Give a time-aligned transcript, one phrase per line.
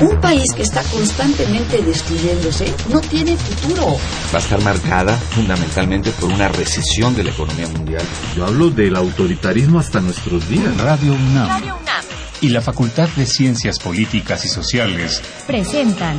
[0.00, 3.98] Un país que está constantemente destruyéndose no tiene futuro.
[4.32, 8.02] Va a estar marcada fundamentalmente por una recesión de la economía mundial.
[8.34, 10.74] Yo hablo del autoritarismo hasta nuestros días.
[10.78, 11.48] Radio UNAM.
[11.48, 12.04] Radio UNAM.
[12.40, 16.18] Y la Facultad de Ciencias Políticas y Sociales presentan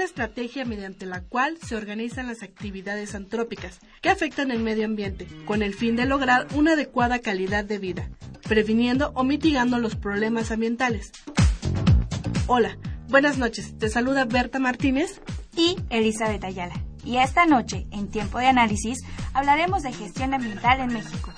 [0.00, 5.28] La estrategia mediante la cual se organizan las actividades antrópicas que afectan el medio ambiente,
[5.44, 8.08] con el fin de lograr una adecuada calidad de vida,
[8.48, 11.12] previniendo o mitigando los problemas ambientales.
[12.46, 13.76] Hola, buenas noches.
[13.76, 15.20] Te saluda Berta Martínez
[15.54, 16.82] y Elizabeth Ayala.
[17.04, 19.00] Y esta noche, en Tiempo de Análisis,
[19.34, 21.34] hablaremos de gestión ambiental en México.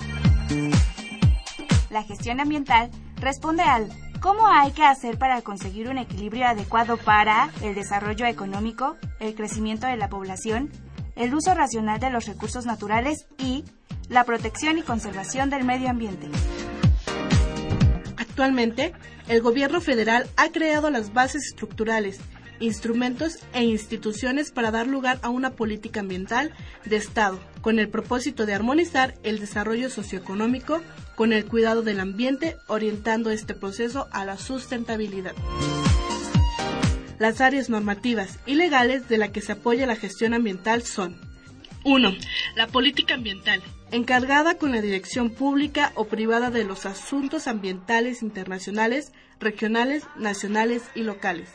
[1.90, 3.88] La gestión ambiental responde al
[4.22, 9.88] ¿Cómo hay que hacer para conseguir un equilibrio adecuado para el desarrollo económico, el crecimiento
[9.88, 10.70] de la población,
[11.16, 13.64] el uso racional de los recursos naturales y
[14.08, 16.28] la protección y conservación del medio ambiente?
[18.16, 18.92] Actualmente,
[19.26, 22.20] el gobierno federal ha creado las bases estructurales,
[22.60, 26.52] instrumentos e instituciones para dar lugar a una política ambiental
[26.84, 30.80] de Estado, con el propósito de armonizar el desarrollo socioeconómico
[31.22, 35.34] con el cuidado del ambiente, orientando este proceso a la sustentabilidad.
[37.20, 41.20] Las áreas normativas y legales de la que se apoya la gestión ambiental son
[41.84, 42.12] 1.
[42.56, 49.12] La política ambiental, encargada con la dirección pública o privada de los asuntos ambientales internacionales,
[49.38, 51.50] regionales, nacionales y locales.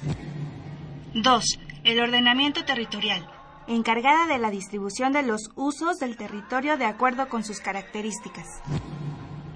[1.13, 1.43] 2.
[1.83, 3.29] El ordenamiento territorial,
[3.67, 8.61] encargada de la distribución de los usos del territorio de acuerdo con sus características.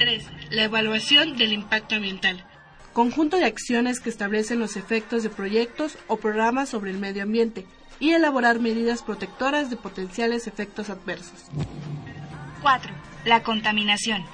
[0.01, 0.25] 3.
[0.49, 2.43] La evaluación del impacto ambiental.
[2.91, 7.67] Conjunto de acciones que establecen los efectos de proyectos o programas sobre el medio ambiente
[7.99, 11.45] y elaborar medidas protectoras de potenciales efectos adversos.
[12.63, 12.91] 4.
[13.25, 14.25] La contaminación.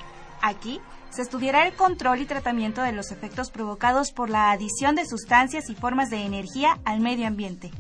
[0.42, 0.80] Aquí
[1.10, 5.70] se estudiará el control y tratamiento de los efectos provocados por la adición de sustancias
[5.70, 7.72] y formas de energía al medio ambiente.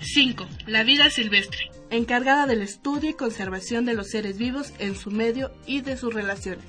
[0.00, 0.48] 5.
[0.66, 5.52] La vida silvestre encargada del estudio y conservación de los seres vivos en su medio
[5.66, 6.64] y de sus relaciones.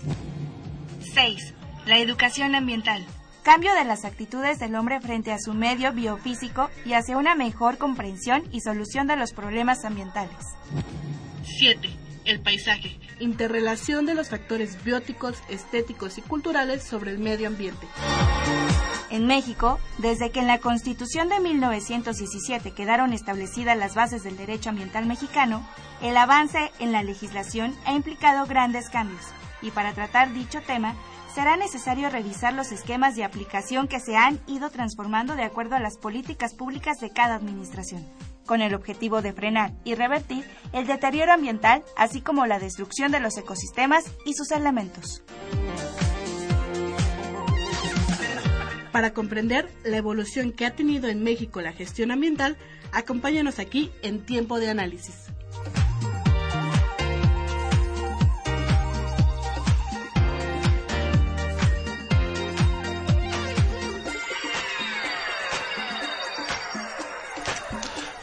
[1.13, 1.53] 6.
[1.85, 3.05] La educación ambiental.
[3.43, 7.77] Cambio de las actitudes del hombre frente a su medio biofísico y hacia una mejor
[7.77, 10.37] comprensión y solución de los problemas ambientales.
[11.43, 11.89] 7.
[12.25, 12.99] El paisaje.
[13.19, 17.87] Interrelación de los factores bióticos, estéticos y culturales sobre el medio ambiente.
[19.11, 24.69] En México, desde que en la Constitución de 1917 quedaron establecidas las bases del derecho
[24.69, 25.67] ambiental mexicano,
[26.01, 29.21] el avance en la legislación ha implicado grandes cambios,
[29.61, 30.95] y para tratar dicho tema,
[31.35, 35.81] será necesario revisar los esquemas de aplicación que se han ido transformando de acuerdo a
[35.81, 38.07] las políticas públicas de cada administración,
[38.45, 43.19] con el objetivo de frenar y revertir el deterioro ambiental, así como la destrucción de
[43.19, 45.21] los ecosistemas y sus elementos.
[48.91, 52.57] Para comprender la evolución que ha tenido en México la gestión ambiental,
[52.91, 55.27] acompáñanos aquí en Tiempo de Análisis.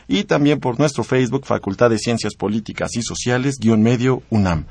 [0.06, 4.66] y también por nuestro Facebook Facultad de Ciencias Políticas y Sociales guion medio UNAM.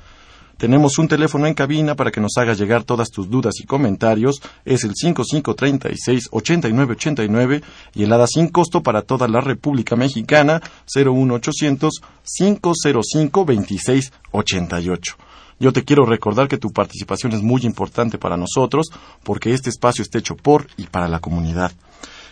[0.59, 4.41] Tenemos un teléfono en cabina para que nos hagas llegar todas tus dudas y comentarios.
[4.65, 7.63] Es el 5536-8989
[7.95, 10.61] y el ADA sin costo para toda la República Mexicana
[10.93, 12.01] 01800
[12.37, 15.15] 505 2688.
[15.59, 18.87] Yo te quiero recordar que tu participación es muy importante para nosotros
[19.23, 21.71] porque este espacio está hecho por y para la comunidad.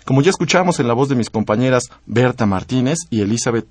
[0.06, 3.68] Como ya escuchamos en la voz de mis compañeras Berta Martínez y Elizabeth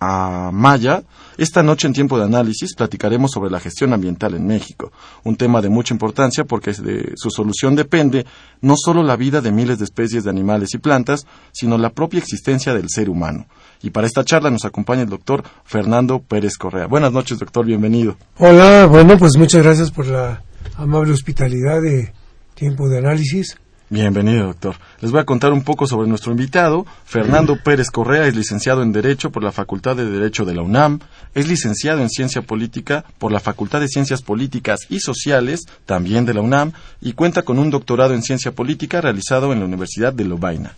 [0.00, 1.02] Amaya.
[1.36, 4.92] Esta noche en tiempo de análisis platicaremos sobre la gestión ambiental en México,
[5.24, 8.24] un tema de mucha importancia porque de su solución depende
[8.60, 12.20] no solo la vida de miles de especies de animales y plantas, sino la propia
[12.20, 13.46] existencia del ser humano.
[13.82, 16.86] Y para esta charla nos acompaña el doctor Fernando Pérez Correa.
[16.86, 18.16] Buenas noches, doctor, bienvenido.
[18.38, 20.42] Hola, bueno, pues muchas gracias por la
[20.76, 22.12] amable hospitalidad de
[22.54, 23.56] tiempo de análisis.
[23.90, 24.76] Bienvenido, doctor.
[25.00, 26.84] Les voy a contar un poco sobre nuestro invitado.
[27.06, 31.00] Fernando Pérez Correa es licenciado en Derecho por la Facultad de Derecho de la UNAM,
[31.34, 36.34] es licenciado en Ciencia Política por la Facultad de Ciencias Políticas y Sociales, también de
[36.34, 40.24] la UNAM, y cuenta con un doctorado en Ciencia Política realizado en la Universidad de
[40.24, 40.74] Lovaina.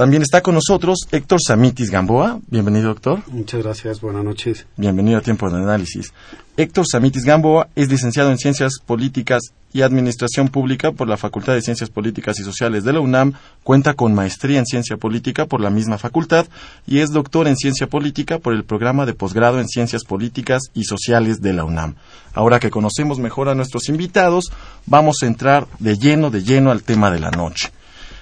[0.00, 2.40] También está con nosotros Héctor Samitis Gamboa.
[2.46, 3.20] Bienvenido, doctor.
[3.26, 4.66] Muchas gracias, buenas noches.
[4.78, 6.14] Bienvenido a Tiempo de Análisis.
[6.56, 11.60] Héctor Samitis Gamboa es licenciado en Ciencias Políticas y Administración Pública por la Facultad de
[11.60, 15.68] Ciencias Políticas y Sociales de la UNAM, cuenta con maestría en Ciencia Política por la
[15.68, 16.46] misma facultad
[16.86, 20.84] y es doctor en Ciencia Política por el programa de posgrado en Ciencias Políticas y
[20.84, 21.96] Sociales de la UNAM.
[22.32, 24.50] Ahora que conocemos mejor a nuestros invitados,
[24.86, 27.70] vamos a entrar de lleno, de lleno al tema de la noche.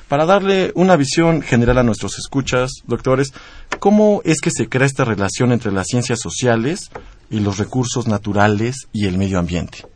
[0.09, 3.33] Para darle una visión general a nuestros escuchas, doctores,
[3.79, 6.91] ¿cómo es que se crea esta relación entre las ciencias sociales
[7.31, 9.87] y los recursos naturales y el medio ambiente?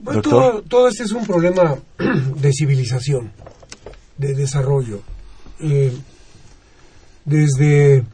[0.00, 1.76] Bueno, todo, todo, este es un problema
[2.36, 3.32] de civilización,
[4.18, 5.00] de desarrollo.
[5.60, 5.96] Eh,
[7.24, 8.04] desde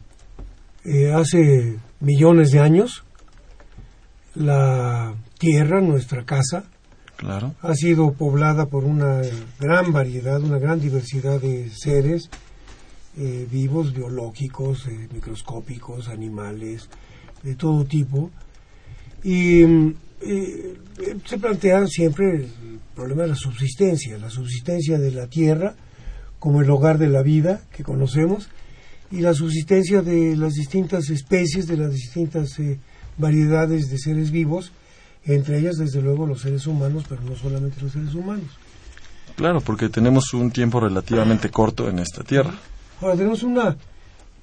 [0.84, 3.02] eh, hace millones de años,
[4.34, 6.64] la tierra, nuestra casa,
[7.26, 9.22] ha sido poblada por una
[9.58, 12.28] gran variedad, una gran diversidad de seres
[13.16, 16.88] eh, vivos, biológicos, eh, microscópicos, animales,
[17.42, 18.30] de todo tipo.
[19.22, 20.76] Y eh,
[21.24, 22.48] se plantea siempre el
[22.94, 25.74] problema de la subsistencia, la subsistencia de la tierra
[26.38, 28.48] como el hogar de la vida que conocemos
[29.10, 32.58] y la subsistencia de las distintas especies, de las distintas
[33.16, 34.72] variedades de seres vivos
[35.26, 38.50] entre ellas desde luego los seres humanos, pero no solamente los seres humanos.
[39.36, 42.54] Claro, porque tenemos un tiempo relativamente corto en esta tierra.
[43.00, 43.76] Ahora tenemos una,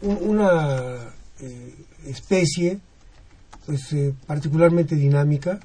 [0.02, 1.76] una eh,
[2.06, 2.80] especie
[3.66, 5.60] pues eh, particularmente dinámica,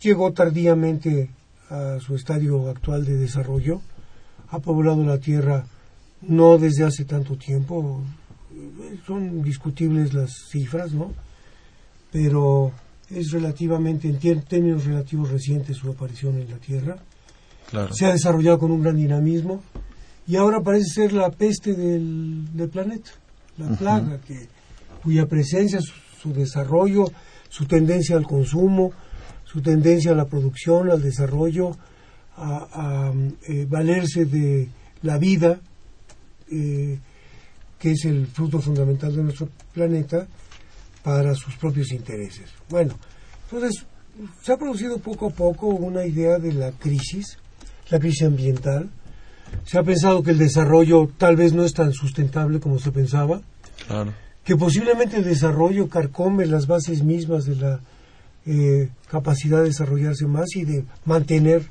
[0.00, 1.30] llegó tardíamente
[1.68, 3.80] a su estadio actual de desarrollo,
[4.50, 5.66] ha poblado la tierra
[6.22, 8.02] no desde hace tanto tiempo,
[9.06, 11.12] son discutibles las cifras, ¿no?
[12.10, 12.72] Pero
[13.10, 16.96] es relativamente, en términos relativos recientes su aparición en la Tierra.
[17.92, 19.62] Se ha desarrollado con un gran dinamismo
[20.26, 23.10] y ahora parece ser la peste del, planeta,
[23.58, 24.48] la plaga, que,
[25.02, 27.06] cuya presencia, su, desarrollo,
[27.48, 28.92] su tendencia al consumo,
[29.44, 31.76] su tendencia a la producción, al desarrollo,
[32.36, 33.12] a,
[33.48, 34.68] eh, valerse de
[35.02, 35.60] la vida,
[36.50, 36.98] eh,
[37.78, 40.26] que es el fruto fundamental de nuestro planeta,
[41.02, 42.50] para sus propios intereses.
[42.68, 42.94] Bueno,
[43.44, 43.84] entonces
[44.42, 47.38] se ha producido poco a poco una idea de la crisis,
[47.90, 48.90] la crisis ambiental.
[49.64, 53.40] Se ha pensado que el desarrollo tal vez no es tan sustentable como se pensaba,
[54.44, 57.80] que posiblemente el desarrollo carcome las bases mismas de la
[58.46, 61.62] eh, capacidad de desarrollarse más y de mantener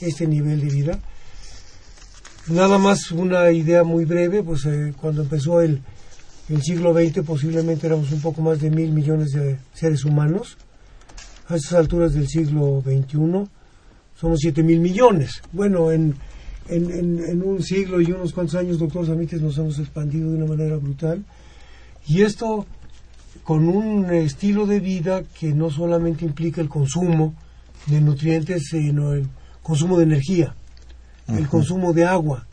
[0.00, 0.98] este nivel de vida.
[2.48, 5.82] Nada más una idea muy breve, pues eh, cuando empezó el,
[6.48, 10.56] el siglo XX posiblemente éramos un poco más de mil millones de seres humanos.
[11.48, 13.44] A estas alturas del siglo XXI
[14.18, 15.42] somos siete mil millones.
[15.52, 16.14] Bueno, en,
[16.68, 20.76] en, un siglo y unos cuantos años, doctor Samites, nos hemos expandido de una manera
[20.76, 21.24] brutal.
[22.06, 22.66] Y esto
[23.44, 27.34] con un estilo de vida que no solamente implica el consumo
[27.86, 29.28] de nutrientes, sino el
[29.62, 30.54] consumo de energía,
[31.28, 32.46] el consumo de agua,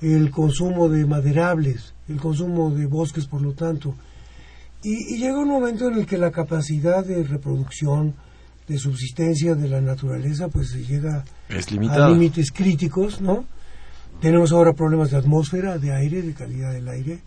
[0.00, 3.94] el consumo de maderables, el consumo de bosques, por lo tanto.
[4.82, 8.14] Y, llega un momento en el que la capacidad de reproducción,
[8.68, 13.44] de subsistencia de la naturaleza, pues se llega a límites críticos, ¿no?
[14.20, 17.20] Tenemos ahora problemas de atmósfera, de aire, de calidad del aire,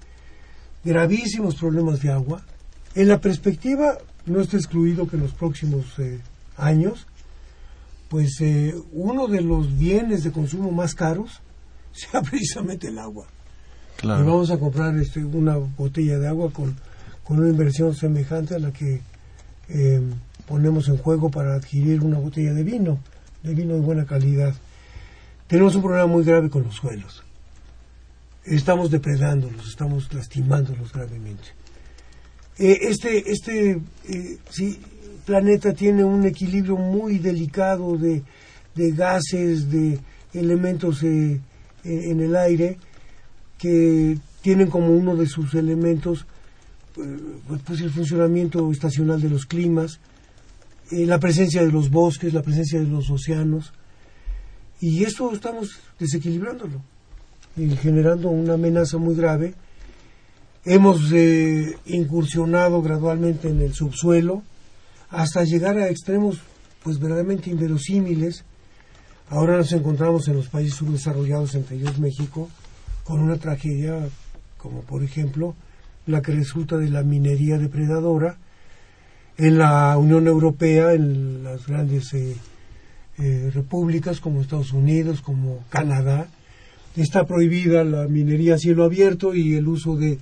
[0.83, 2.43] gravísimos problemas de agua.
[2.95, 6.19] En la perspectiva, no está excluido que en los próximos eh,
[6.57, 7.07] años,
[8.09, 11.41] pues eh, uno de los bienes de consumo más caros
[11.91, 13.27] sea precisamente el agua.
[14.03, 16.75] Y vamos a comprar este, una botella de agua con,
[17.29, 19.01] una inversión semejante a la que
[19.69, 20.01] eh,
[20.47, 22.99] ponemos en juego para adquirir una botella de vino,
[23.43, 24.53] de vino de buena calidad.
[25.47, 27.23] Tenemos un problema muy grave con los suelos.
[28.45, 31.49] Estamos depredándolos, estamos lastimándolos gravemente.
[32.59, 34.37] Eh, este este eh,
[35.25, 38.23] planeta tiene un equilibrio muy delicado de,
[38.73, 39.99] de gases, de
[40.33, 41.41] elementos en
[41.83, 42.77] el aire,
[43.57, 46.25] que tienen como uno de sus elementos
[46.97, 47.17] eh,
[47.65, 49.99] pues el funcionamiento estacional de los climas,
[50.89, 53.71] eh, la presencia de los bosques, la presencia de los océanos,
[54.79, 56.81] y esto estamos desequilibrándolo
[57.55, 59.53] y generando una amenaza muy grave.
[60.65, 64.43] Hemos eh, incursionado gradualmente en el subsuelo
[65.09, 66.39] hasta llegar a extremos
[66.83, 68.43] pues verdaderamente inverosímiles.
[69.29, 72.49] Ahora nos encontramos en los países subdesarrollados, entre ellos México,
[73.07, 74.09] con una tragedia
[74.57, 75.55] como por ejemplo
[76.07, 78.37] la que resulta de la minería depredadora.
[79.37, 82.35] En la Unión Europea, en las grandes eh,
[83.17, 86.27] eh, repúblicas como Estados Unidos, como Canadá,
[86.95, 90.17] está prohibida la minería a cielo abierto y el uso de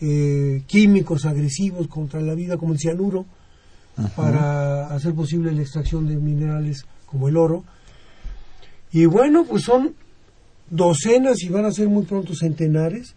[0.00, 3.24] eh, químicos agresivos contra la vida como el cianuro
[4.14, 7.64] para hacer posible la extracción de minerales como el oro.
[8.92, 9.94] Y bueno, pues son
[10.70, 13.14] docenas y van a ser muy pronto centenares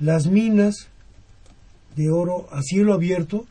[0.00, 0.88] las minas
[1.96, 3.46] de oro a cielo abierto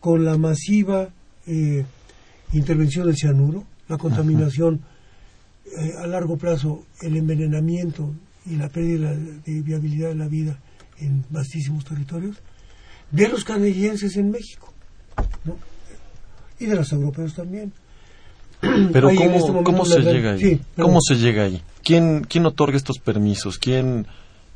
[0.00, 1.10] con la masiva
[1.46, 1.84] eh,
[2.52, 4.80] intervención del cianuro, la contaminación
[5.66, 8.12] eh, a largo plazo, el envenenamiento
[8.46, 10.58] y la pérdida de viabilidad de la vida
[10.98, 12.36] en vastísimos territorios,
[13.10, 14.72] de los canadienses en México
[16.58, 17.72] y de los europeos también.
[18.92, 20.60] Pero ¿cómo, ¿cómo se llega ahí?
[20.76, 21.62] ¿Cómo se llega ahí?
[21.82, 23.58] ¿Quién, ¿Quién otorga estos permisos?
[23.58, 24.06] ¿Quién,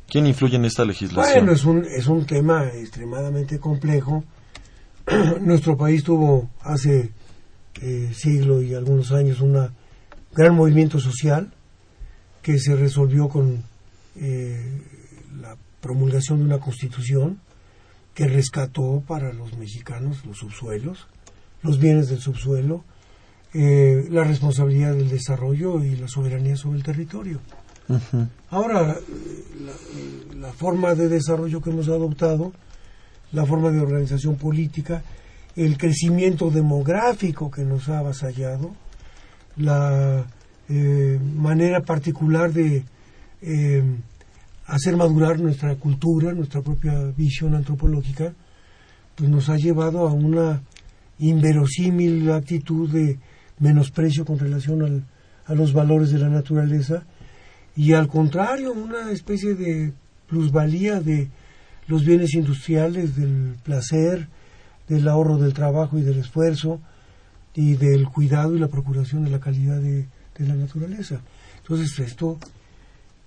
[0.07, 1.45] ¿Quién influye en esta legislación?
[1.45, 4.23] Bueno, es un, es un tema extremadamente complejo.
[5.41, 7.11] Nuestro país tuvo hace
[7.81, 9.69] eh, siglo y algunos años un
[10.33, 11.51] gran movimiento social
[12.41, 13.63] que se resolvió con
[14.17, 14.81] eh,
[15.41, 17.39] la promulgación de una constitución
[18.13, 21.07] que rescató para los mexicanos los subsuelos,
[21.63, 22.83] los bienes del subsuelo,
[23.57, 27.39] eh, la responsabilidad del desarrollo y la soberanía sobre el territorio.
[28.49, 28.97] Ahora,
[30.35, 32.51] la, forma de desarrollo que hemos adoptado,
[33.31, 35.03] la forma de organización política,
[35.55, 38.75] el crecimiento demográfico que nos ha avasallado,
[39.55, 40.25] la
[40.67, 42.83] eh, manera particular de
[43.41, 43.83] eh,
[44.65, 48.33] hacer madurar nuestra cultura, nuestra propia visión antropológica,
[49.15, 50.61] pues nos ha llevado a una
[51.19, 53.17] inverosímil actitud de
[53.59, 55.05] menosprecio con relación
[55.45, 57.03] a los valores de la naturaleza
[57.75, 59.93] y al contrario, una especie de
[60.27, 61.29] plusvalía de
[61.87, 64.29] los bienes industriales, del placer,
[64.87, 66.79] del ahorro del trabajo y del esfuerzo
[67.53, 70.07] y del cuidado y la procuración de la calidad de,
[70.39, 71.21] la naturaleza.
[71.57, 72.37] Entonces esto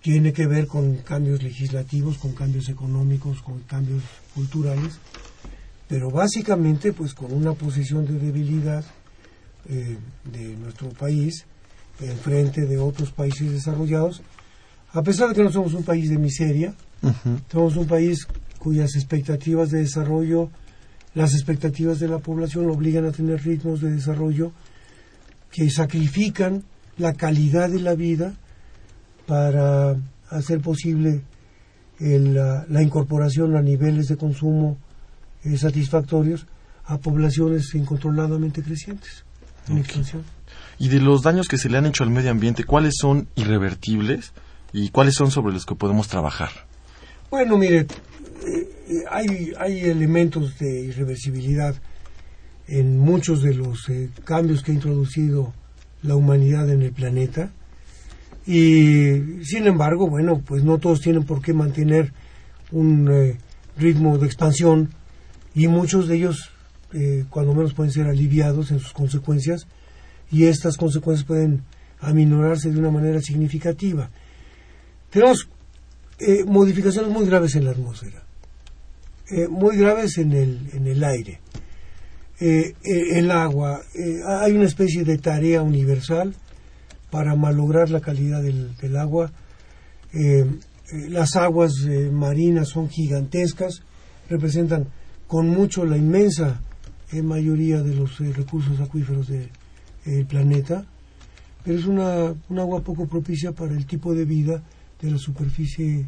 [0.03, 4.03] tiene que ver con cambios legislativos, con cambios económicos, con cambios
[4.35, 4.99] culturales,
[5.89, 8.85] pero básicamente pues con una posición de debilidad
[9.69, 11.45] eh, de nuestro país
[12.01, 14.23] en frente de otros países desarrollados.
[14.93, 16.75] A pesar de que no somos un país de miseria,
[17.53, 18.27] somos un país
[18.59, 20.51] cuyas expectativas de desarrollo,
[21.15, 24.53] las expectativas de la población obligan a tener ritmos de desarrollo
[25.51, 26.65] que sacrifican
[26.97, 28.35] la calidad de la vida
[29.27, 29.97] para
[30.31, 31.23] hacer posible
[31.99, 34.79] la, incorporación a niveles de consumo
[35.45, 36.47] eh, satisfactorios
[36.85, 39.28] a poblaciones incontroladamente crecientes
[40.79, 44.33] Y de los daños que se le han hecho al medio ambiente, ¿cuáles son irrevertibles?
[44.73, 46.51] y cuáles son sobre los que podemos trabajar?
[47.31, 47.87] Bueno, mire,
[48.47, 51.75] eh, hay, hay elementos de irreversibilidad
[52.67, 55.53] en muchos de los eh, cambios que ha introducido
[56.03, 57.51] la humanidad en el planeta
[58.47, 62.13] y sin embargo, bueno, pues no todos tienen por qué mantener
[62.71, 63.39] un eh,
[63.77, 64.91] ritmo de expansión
[65.55, 66.51] y muchos de ellos
[67.31, 69.67] cuando menos pueden ser aliviados en sus consecuencias
[70.31, 71.63] y estas consecuencias pueden
[72.01, 74.11] aminorarse de una manera significativa.
[75.11, 75.49] Tenemos
[76.19, 78.23] eh, modificaciones muy graves en la atmósfera,
[79.31, 81.41] eh, muy graves en el, en el aire,
[82.41, 83.83] eh, el agua.
[84.27, 86.35] hay una especie de tarea universal
[87.11, 89.33] para malograr la calidad del, del agua.
[91.09, 91.73] las aguas
[92.13, 93.83] marinas son gigantescas,
[94.29, 94.87] representan
[95.27, 96.61] con mucho la inmensa
[97.23, 100.85] mayoría de los recursos acuíferos del planeta,
[101.65, 104.63] pero es una, un agua poco propicia para el tipo de vida
[105.01, 106.07] de la superficie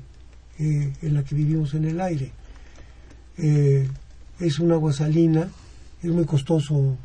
[0.58, 2.32] eh, en la que vivimos en el aire.
[3.38, 3.88] Eh,
[4.38, 5.48] es un agua salina,
[6.02, 6.96] es muy costoso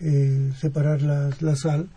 [0.00, 1.88] eh, separar la, la, sal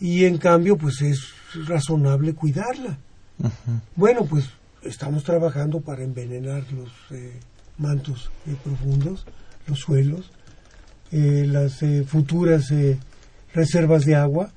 [0.00, 1.20] y en cambio pues es
[1.66, 2.98] razonable cuidarla.
[3.94, 4.46] Bueno, pues
[4.82, 6.90] estamos trabajando para envenenar los
[7.76, 8.30] mantos
[8.64, 9.26] profundos,
[9.66, 10.30] los suelos,
[11.10, 12.72] las futuras
[13.52, 14.52] reservas de agua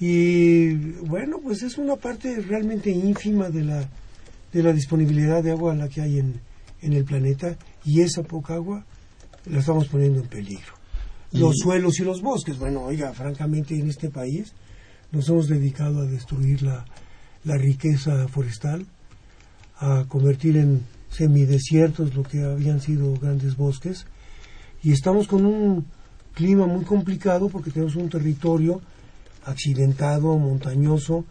[0.00, 0.72] y
[1.02, 3.88] bueno, pues es una parte realmente ínfima de la,
[4.50, 6.40] de la disponibilidad de agua la que hay en,
[6.80, 8.84] en el planeta y esa poca agua
[9.44, 10.74] la estamos poniendo en peligro.
[11.32, 14.54] Los suelos y los bosques, bueno, oiga, francamente en este país
[15.12, 16.86] nos hemos dedicado a destruir la,
[17.44, 18.86] la riqueza forestal,
[19.78, 24.06] a convertir en semidesiertos lo que habían sido grandes bosques
[24.82, 25.86] y estamos con un
[26.34, 28.80] clima muy complicado porque tenemos un territorio
[29.44, 31.24] accidentado, montañoso,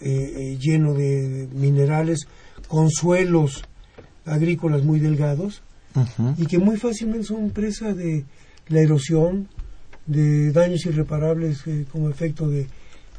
[0.00, 2.26] eh, eh, lleno de minerales,
[2.68, 3.64] con suelos
[4.24, 5.62] agrícolas muy delgados
[6.36, 8.24] y que muy fácilmente son presa de
[8.68, 9.48] la erosión,
[10.06, 12.66] de daños irreparables eh, como efecto de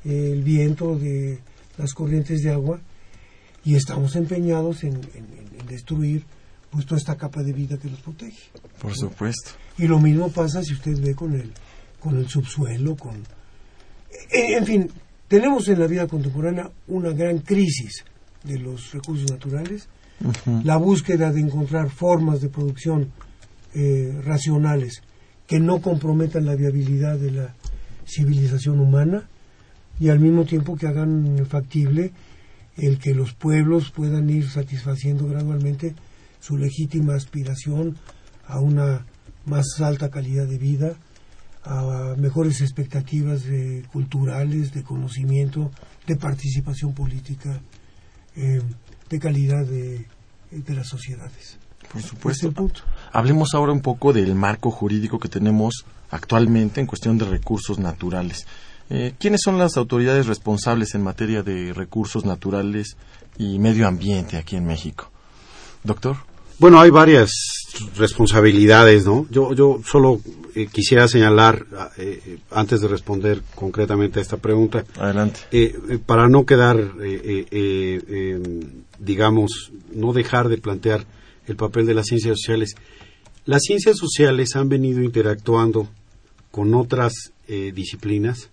[0.05, 1.39] el viento, de
[1.77, 2.79] las corrientes de agua
[3.65, 5.01] y estamos empeñados en,
[5.67, 6.23] destruir
[6.69, 8.49] pues toda esta capa de vida que los protege.
[8.81, 9.51] Por supuesto.
[9.77, 11.51] Y lo mismo pasa si usted ve con el,
[11.99, 13.23] con el subsuelo, con...
[14.31, 14.89] En, fin,
[15.27, 18.03] tenemos en la vida contemporánea una gran crisis
[18.43, 19.87] de los recursos naturales,
[20.63, 23.11] la búsqueda de encontrar formas de producción
[23.75, 25.03] eh, racionales
[25.45, 27.53] que no comprometan la viabilidad de la
[28.05, 29.29] civilización humana
[29.99, 32.11] y al mismo tiempo que hagan factible
[32.75, 35.95] el que los pueblos puedan ir satisfaciendo gradualmente
[36.39, 37.97] su legítima aspiración
[38.47, 39.05] a una
[39.45, 40.93] más alta calidad de vida,
[41.63, 43.43] a mejores expectativas
[43.91, 45.71] culturales, de conocimiento,
[46.05, 47.59] de participación política,
[48.35, 48.61] eh,
[49.09, 50.05] de calidad de,
[50.67, 51.57] las sociedades.
[51.91, 52.53] Por supuesto.
[53.11, 58.45] Hablemos ahora un poco del marco jurídico que tenemos actualmente en cuestión de recursos naturales.
[58.89, 62.95] Eh, ¿Quiénes son las autoridades responsables en materia de recursos naturales
[63.37, 65.11] y medio ambiente aquí en México?
[65.83, 66.17] Doctor.
[66.59, 67.31] Bueno, hay varias
[67.95, 69.27] responsabilidades, ¿no?
[69.29, 70.19] Yo, yo solo
[70.55, 71.67] eh, quisiera señalar,
[71.97, 75.39] eh, antes de responder concretamente a esta pregunta, adelante,
[76.05, 76.77] para no quedar,
[78.97, 81.05] digamos, no dejar de plantear
[81.45, 82.75] el papel de las ciencias sociales.
[83.45, 85.87] Las ciencias sociales han venido interactuando
[86.49, 87.13] con otras
[87.47, 88.49] disciplinas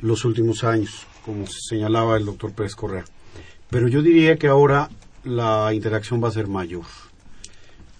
[0.00, 3.04] los últimos años, como señalaba el doctor Pérez Correa.
[3.68, 4.90] Pero yo diría que ahora
[5.24, 6.84] la interacción va a ser mayor.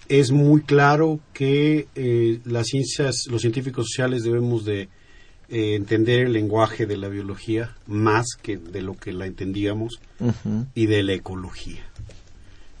[0.09, 4.89] Es muy claro que eh, las ciencias, los científicos sociales debemos de
[5.49, 9.99] eh, entender el lenguaje de la biología más que de lo que la entendíamos
[10.73, 11.83] y de la ecología.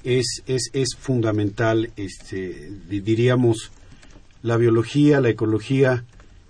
[0.03, 3.71] Es, es, es fundamental, este, diríamos,
[4.41, 6.03] la biología, la ecología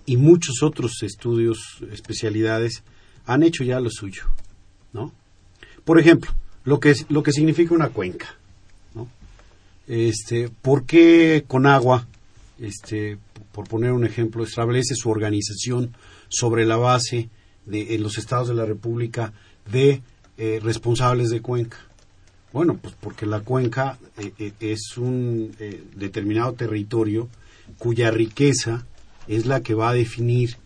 [0.06, 2.84] y muchos otros estudios, especialidades,
[3.26, 4.24] han hecho ya lo suyo,
[4.92, 5.14] ¿no?
[5.86, 6.32] Por ejemplo,
[6.64, 8.36] lo que, lo que significa una cuenca,
[8.96, 9.08] ¿no?
[9.88, 12.08] Este, ¿Por qué con agua,
[12.60, 13.18] este,
[13.52, 15.94] por poner un ejemplo, establece su organización
[16.30, 17.30] sobre la base
[17.66, 19.34] de, en los estados de la República
[19.72, 20.02] de
[20.38, 21.78] eh, responsables de cuenca?
[22.52, 25.56] Bueno, pues porque la cuenca eh, eh, es un
[25.96, 27.28] determinado territorio
[27.78, 28.86] cuya riqueza
[29.28, 30.58] es la que va a definir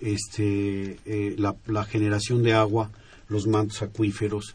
[0.00, 2.90] este, eh, la, generación de agua,
[3.28, 4.54] los mantos acuíferos,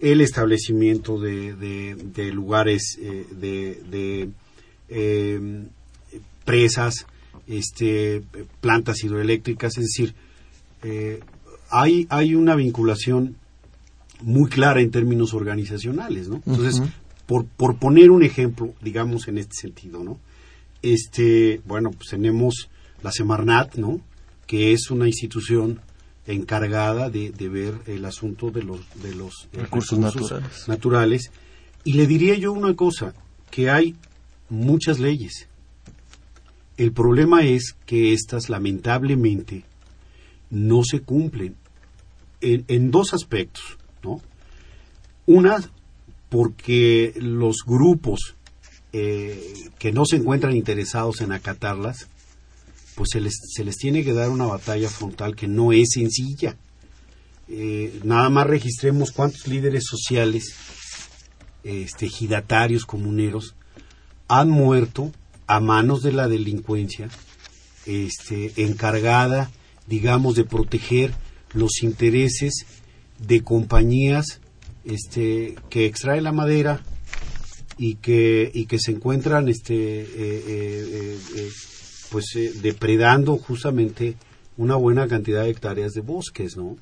[0.00, 4.30] el establecimiento de, lugares eh, de,
[4.88, 5.68] em,
[6.44, 7.06] presas,
[7.46, 8.22] este,
[8.60, 10.14] plantas hidroeléctricas, es decir,
[10.82, 11.20] eh,
[11.70, 13.36] hay, hay una vinculación
[14.22, 16.42] muy clara en términos organizacionales, ¿no?
[16.46, 16.82] Entonces,
[17.26, 20.18] por, por poner un ejemplo, digamos, en este sentido, ¿no?
[20.82, 22.70] Este, bueno, pues tenemos
[23.02, 24.00] la Semarnat, ¿no?
[24.50, 25.80] que es una institución
[26.32, 30.68] encargada de, ver el asunto de los, de los recursos, naturales.
[30.68, 31.30] naturales.
[31.84, 33.14] Y le diría yo una cosa,
[33.50, 33.96] que hay
[34.48, 35.48] muchas leyes.
[36.76, 39.64] El problema es que estas lamentablemente
[40.50, 41.56] no se cumplen
[42.40, 43.62] en, dos aspectos,
[44.02, 44.20] ¿no?
[45.26, 45.58] Una,
[46.28, 48.34] porque los grupos
[48.92, 52.08] eh, que no se encuentran interesados en acatarlas
[53.00, 56.58] pues se les, tiene que dar una batalla frontal que no es sencilla.
[57.48, 60.52] Eh, nada más registremos cuántos líderes sociales,
[61.64, 62.10] este,
[62.86, 63.54] comuneros,
[64.28, 65.12] han muerto
[65.46, 67.08] a manos de la delincuencia,
[67.86, 69.50] este, encargada,
[69.86, 71.14] digamos, de proteger
[71.54, 72.66] los intereses
[73.18, 74.42] de compañías
[74.84, 76.84] este, que extraen la madera
[77.78, 81.50] y que, y que se encuentran este, eh, eh,
[82.10, 84.16] pues eh, depredando justamente
[84.56, 86.76] una buena cantidad de hectáreas de bosques, ¿no?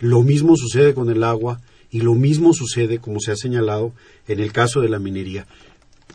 [0.00, 3.92] Lo mismo sucede con el agua y lo mismo sucede, como se ha señalado,
[4.26, 5.46] en el caso de la minería.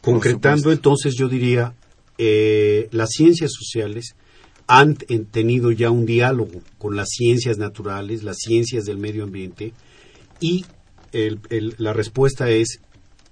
[0.01, 1.73] Concretando entonces, yo diría,
[2.17, 4.15] eh, las ciencias sociales
[4.67, 9.73] han tenido ya un diálogo con las ciencias naturales, las ciencias del medio ambiente,
[10.39, 10.65] y
[11.11, 12.79] la respuesta es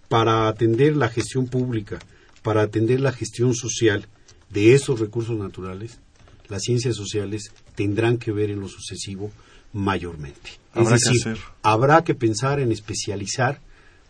[0.10, 2.00] para atender la gestión pública,
[2.42, 4.08] para atender la gestión social
[4.50, 6.00] de esos recursos naturales,
[6.50, 9.32] las ciencias sociales tendrán que ver en lo sucesivo
[9.74, 10.52] mayormente.
[10.74, 11.44] Habrá es que decir, hacer.
[11.62, 13.60] habrá que pensar en especializar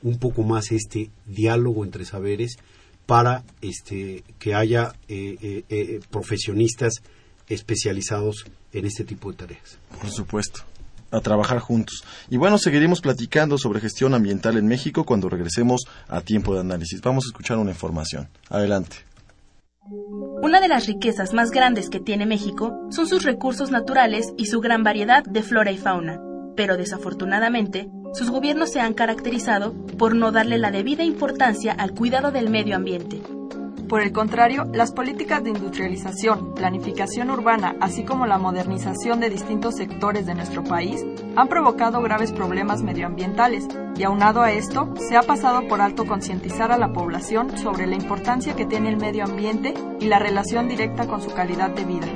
[0.03, 2.57] un poco más este diálogo entre saberes
[3.05, 7.01] para este, que haya eh, eh, eh, profesionistas
[7.47, 9.77] especializados en este tipo de tareas.
[9.99, 10.61] Por supuesto.
[11.09, 12.03] A trabajar juntos.
[12.29, 16.99] Y bueno, seguiremos platicando sobre gestión ambiental en México cuando regresemos a tiempo de análisis.
[16.99, 18.27] Vamos a escuchar una información.
[18.49, 19.06] Adelante.
[20.41, 24.59] Una de las riquezas más grandes que tiene México son sus recursos naturales y su
[24.59, 26.21] gran variedad de flora y fauna,
[26.55, 32.31] pero desafortunadamente, sus gobiernos se han caracterizado por no darle la debida importancia al cuidado
[32.31, 33.21] del medio ambiente.
[33.87, 39.75] Por el contrario, las políticas de industrialización, planificación urbana, así como la modernización de distintos
[39.75, 41.05] sectores de nuestro país,
[41.37, 46.73] han provocado graves problemas medioambientales y aunado a esto, se ha pasado por alto concientizar
[46.73, 51.07] a la población sobre la importancia que tiene el medio ambiente y la relación directa
[51.07, 52.07] con su calidad de vida.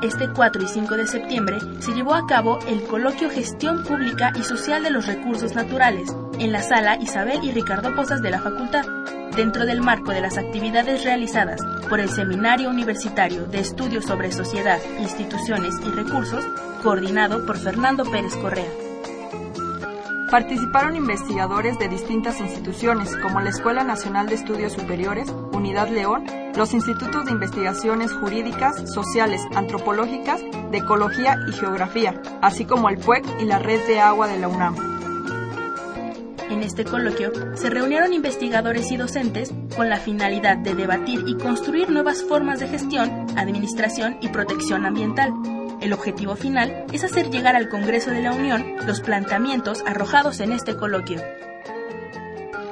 [0.00, 4.44] Este 4 y 5 de septiembre se llevó a cabo el coloquio Gestión Pública y
[4.44, 8.84] Social de los Recursos Naturales en la sala Isabel y Ricardo Posas de la Facultad,
[9.34, 14.78] dentro del marco de las actividades realizadas por el Seminario Universitario de Estudios sobre Sociedad,
[15.00, 16.44] Instituciones y Recursos,
[16.82, 18.70] coordinado por Fernando Pérez Correa.
[20.30, 26.74] Participaron investigadores de distintas instituciones como la Escuela Nacional de Estudios Superiores, Unidad León, los
[26.74, 33.44] institutos de investigaciones jurídicas, sociales, antropológicas, de ecología y geografía, así como el PUEC y
[33.46, 34.97] la Red de Agua de la UNAM.
[36.50, 41.90] En este coloquio se reunieron investigadores y docentes con la finalidad de debatir y construir
[41.90, 45.32] nuevas formas de gestión, administración y protección ambiental.
[45.80, 50.52] El objetivo final es hacer llegar al Congreso de la Unión los planteamientos arrojados en
[50.52, 51.20] este coloquio.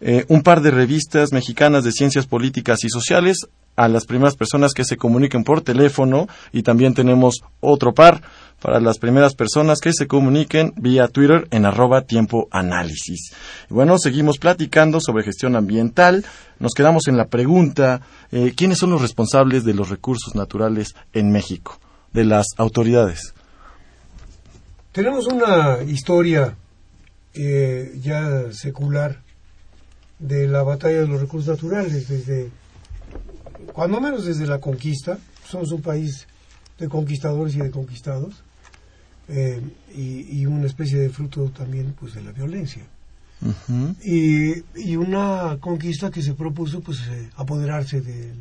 [0.05, 4.73] eh, un par de revistas mexicanas de ciencias políticas y sociales a las primeras personas
[4.73, 8.21] que se comuniquen por teléfono y también tenemos otro par
[8.61, 13.33] para las primeras personas que se comuniquen vía Twitter en arroba tiempo análisis.
[13.69, 16.25] Bueno, seguimos platicando sobre gestión ambiental.
[16.59, 21.31] Nos quedamos en la pregunta, eh, ¿quiénes son los responsables de los recursos naturales en
[21.31, 21.79] México?
[22.13, 23.35] De las autoridades.
[24.91, 26.57] Tenemos una historia
[27.35, 29.22] eh, ya secular
[30.23, 32.51] de la batalla de los recursos naturales desde
[33.73, 36.27] cuando menos desde la conquista, somos un país
[36.79, 38.43] de conquistadores y de conquistados,
[39.29, 39.63] eh,
[39.95, 42.85] y, y, una especie de fruto también pues de la violencia.
[43.41, 43.97] Uh -huh.
[44.05, 48.35] y, y, una conquista que se propuso pues eh, apoderarse del,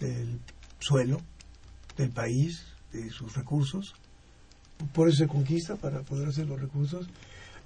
[0.00, 0.38] del,
[0.78, 1.20] suelo,
[1.96, 3.94] del país, de sus recursos.
[4.92, 7.06] Por eso se conquista, para apoderarse de los recursos.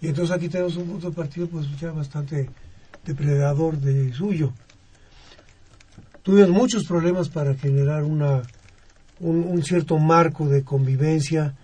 [0.00, 2.50] Y entonces aquí tenemos un punto de partido pues ya bastante
[3.06, 4.52] depredador de suyo
[6.26, 8.42] tuvieron muchos problemas para generar una,
[9.20, 11.54] un, un cierto marco de convivencia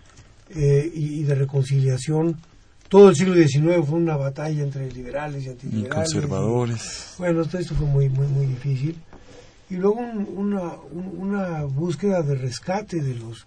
[0.50, 2.36] eh, y, y, de reconciliación.
[2.88, 5.90] Todo el siglo XIX fue una batalla entre liberales y antiliberales.
[5.90, 7.14] Y conservadores.
[7.18, 8.96] Bueno, todo esto fue muy, muy, muy difícil.
[9.68, 13.44] Y luego un, una, un, una búsqueda de rescate de los,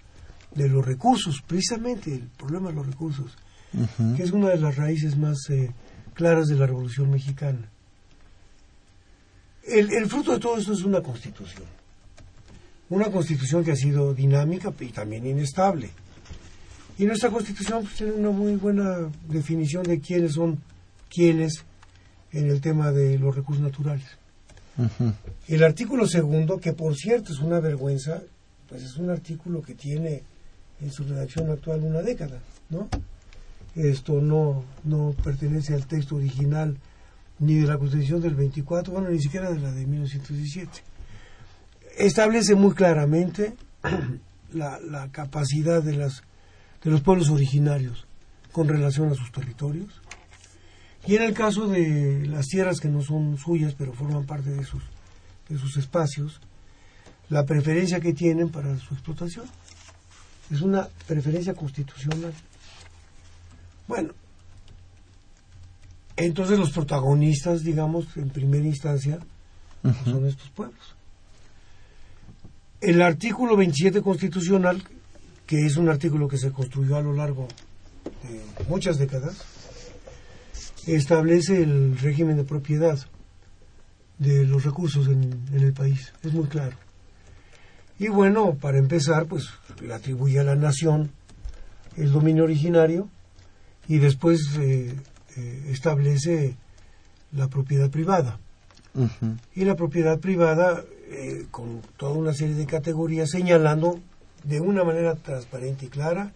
[0.53, 3.37] de los recursos, precisamente el problema de los recursos,
[3.73, 4.17] uh -huh.
[4.17, 5.71] que es una de las raíces más eh,
[6.13, 7.69] claras de la Revolución Mexicana.
[9.67, 11.63] El, el, fruto de todo esto es una constitución.
[12.89, 15.89] una constitución que ha sido dinámica y también inestable.
[16.97, 20.61] Y nuestra constitución pues, tiene una muy buena definición de quiénes son
[21.09, 21.63] quiénes
[22.31, 24.05] en el tema de los recursos naturales.
[25.47, 28.21] El artículo segundo, que por cierto es una vergüenza,
[28.67, 30.23] pues es un artículo que tiene
[30.81, 32.89] en su redacción actual una década, ¿no?
[33.75, 36.77] Esto no, no pertenece al texto original
[37.39, 40.83] ni de la Constitución del 24, bueno, ni siquiera de la de 1917.
[41.97, 43.55] Establece muy claramente
[44.53, 46.23] la, la capacidad de, las,
[46.83, 48.05] de los pueblos originarios
[48.51, 50.01] con relación a sus territorios.
[51.07, 54.63] Y en el caso de las tierras que no son suyas, pero forman parte de
[54.63, 54.81] sus,
[55.49, 56.39] de sus espacios,
[57.29, 59.45] la preferencia que tienen para su explotación.
[60.49, 62.33] Es una preferencia constitucional.
[63.87, 64.13] Bueno,
[66.17, 69.19] entonces los protagonistas, digamos, en primera instancia,
[70.03, 70.95] son estos pueblos.
[72.81, 74.83] El artículo 27 constitucional,
[75.45, 77.47] que es un artículo que se construyó a lo largo
[78.23, 79.43] de muchas décadas,
[80.87, 82.99] establece el régimen de propiedad
[84.19, 86.13] de los recursos en, en el país.
[86.23, 86.77] Es muy claro.
[87.99, 89.49] Y bueno, para empezar, pues
[89.81, 91.11] le atribuye a la nación
[91.97, 93.09] el dominio originario
[93.87, 94.93] y después eh,
[95.35, 96.55] eh, establece
[97.31, 98.39] la propiedad privada.
[99.53, 103.99] Y la propiedad privada eh, con toda una serie de categorías señalando
[104.45, 106.31] de una manera transparente y clara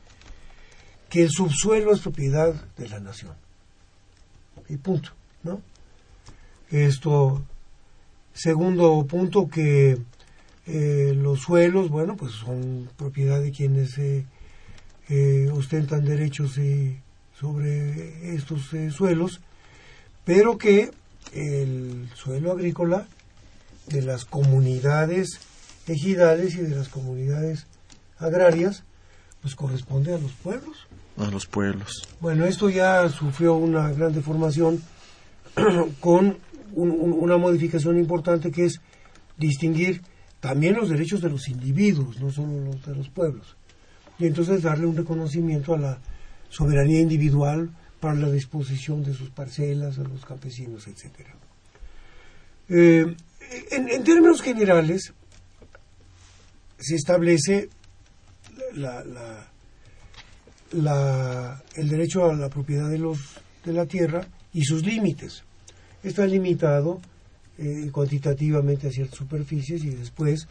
[1.10, 3.34] que el subsuelo es propiedad de la nación.
[4.68, 5.12] Y punto,
[5.44, 5.62] ¿no?
[6.70, 7.42] Esto,
[8.34, 9.98] segundo punto, que
[10.68, 14.26] eh, los suelos, bueno, pues son propiedad de quienes eh,
[15.10, 16.60] eh, ostentan derechos
[17.40, 19.40] sobre estos suelos,
[20.26, 20.92] pero que
[21.34, 23.08] el suelo agrícola
[23.88, 25.40] de las comunidades
[25.88, 27.66] ejidales y de las comunidades
[28.20, 28.84] agrarias,
[29.42, 30.88] pues corresponde a los pueblos.
[31.18, 32.08] A los pueblos.
[32.20, 34.82] Bueno, esto ya sufrió una gran deformación
[36.00, 36.38] con
[36.76, 38.80] una modificación importante que es
[39.38, 40.02] distinguir
[40.40, 43.56] también los derechos de los individuos, no solo los de los pueblos.
[44.20, 45.98] Y entonces darle un reconocimiento a la
[46.50, 51.28] soberanía individual para la disposición de sus parcelas, a los campesinos, etc.
[52.70, 53.16] Eh,
[53.72, 55.14] en, términos generales,
[56.78, 57.70] se establece
[58.74, 59.04] la,
[60.72, 63.20] la, el derecho a la propiedad de, los,
[63.66, 65.44] de la tierra y sus límites.
[66.04, 67.02] Está limitado
[67.58, 70.48] eh, cuantitativamente a ciertas superficies y después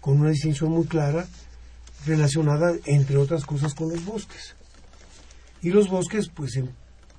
[0.00, 1.26] con una distinción muy clara
[2.06, 4.54] relacionada, entre otras cosas, con los bosques.
[5.62, 6.70] Y los bosques, pues en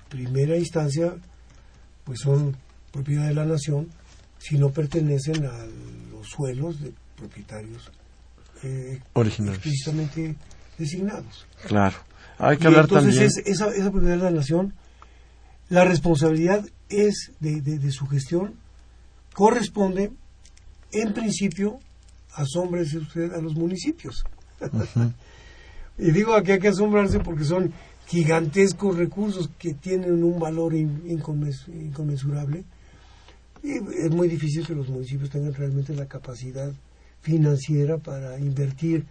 [0.08, 1.14] primera instancia,
[2.04, 2.56] pues son
[2.92, 3.88] propiedad de la nación
[4.38, 5.66] si no pertenecen a
[6.10, 7.90] los suelos de propietarios
[8.62, 10.36] eh, explícitamente
[10.78, 11.46] designados.
[11.66, 11.96] Claro.
[12.38, 14.74] Hay que hablar entonces esa, esa propiedad de la nación,
[15.68, 18.54] la responsabilidad es de, de su gestión
[19.34, 20.12] corresponde,
[20.92, 21.78] en principio,
[22.34, 24.24] asómbrese usted a los municipios.
[25.98, 27.72] y digo aquí hay que asombrarse porque son
[28.10, 32.64] gigantescos recursos que tienen un valor inconmensurable.
[33.62, 36.72] Y es muy difícil que los municipios tengan realmente la capacidad
[37.20, 39.04] financiera para invertir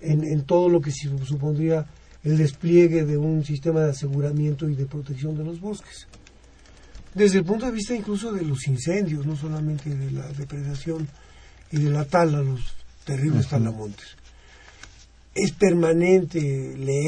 [0.00, 1.86] en, en todo lo que supondría
[2.24, 6.08] el despliegue de un sistema de aseguramiento y de protección de los bosques.
[7.14, 11.06] Desde el punto de vista incluso de los incendios, no solamente de la depredación
[11.70, 12.60] y de la tala, los
[13.04, 14.16] terribles talamontes.
[15.32, 16.40] Es permanente
[16.76, 17.00] leer